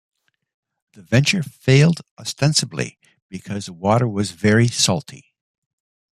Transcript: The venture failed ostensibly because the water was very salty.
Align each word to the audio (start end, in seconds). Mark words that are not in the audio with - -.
The 0.93 1.03
venture 1.03 1.43
failed 1.43 2.01
ostensibly 2.17 2.97
because 3.29 3.67
the 3.67 3.73
water 3.73 4.07
was 4.07 4.31
very 4.31 4.67
salty. 4.67 5.35